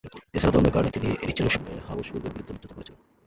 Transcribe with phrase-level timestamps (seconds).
[0.33, 2.99] এছাড়া, ধর্মীয় কারণে তিনি রিচেলুর সঙ্গে হাবুসবুর্গের বিরুদ্ধে মিত্রতা করেছিলেন।